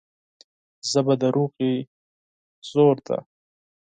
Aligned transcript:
ژبه 0.89 1.13
د 1.21 1.23
سولې 1.33 1.73
زور 2.69 2.97
ده 3.07 3.17